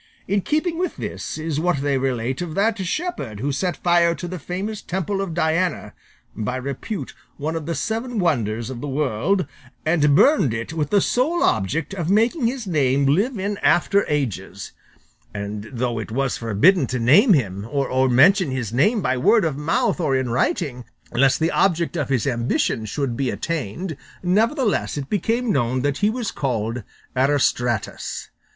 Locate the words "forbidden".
16.35-16.87